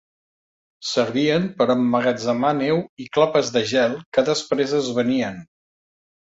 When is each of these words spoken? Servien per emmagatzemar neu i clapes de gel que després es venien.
Servien 0.91 1.43
per 1.59 1.67
emmagatzemar 1.73 2.51
neu 2.61 2.81
i 3.05 3.07
clapes 3.19 3.53
de 3.59 3.63
gel 3.73 3.95
que 4.19 4.25
després 4.31 4.75
es 4.81 4.91
venien. 5.01 5.39